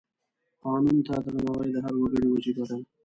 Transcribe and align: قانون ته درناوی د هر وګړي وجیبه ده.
قانون 0.63 0.97
ته 1.07 1.13
درناوی 1.25 1.69
د 1.73 1.77
هر 1.85 1.93
وګړي 1.99 2.27
وجیبه 2.29 2.63
ده. 2.69 2.77